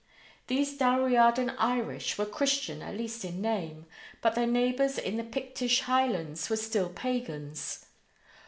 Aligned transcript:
These 0.47 0.79
Dalriadan 0.79 1.53
Irish 1.59 2.17
were 2.17 2.25
Christian 2.25 2.81
at 2.81 2.97
least 2.97 3.23
in 3.23 3.39
name, 3.39 3.85
but 4.19 4.33
their 4.33 4.47
neighbors 4.47 4.97
in 4.97 5.17
the 5.17 5.23
Pictish 5.23 5.81
Highlands 5.81 6.49
were 6.49 6.55
still 6.57 6.89
pagans. 6.89 7.85